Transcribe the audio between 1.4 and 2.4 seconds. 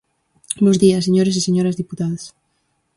señoras deputadas.